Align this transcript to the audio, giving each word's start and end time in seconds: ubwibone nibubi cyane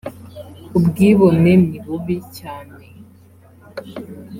ubwibone 0.77 1.51
nibubi 1.69 2.15
cyane 2.37 2.85